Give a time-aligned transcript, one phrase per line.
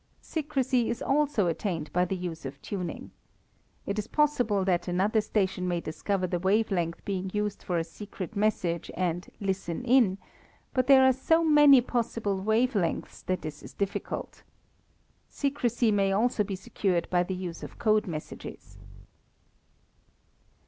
[0.23, 3.11] Secrecy is also attained by the use of tuning.
[3.85, 7.83] It is possible that another station may discover the wave length being used for a
[7.83, 10.17] secret message and "listen in,"
[10.73, 14.41] but there are so many possible wave lengths that this is difficult.
[15.29, 18.79] Secrecy may also be secured by the use of code messages.